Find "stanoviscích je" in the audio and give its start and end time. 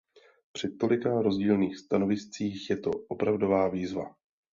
1.77-2.77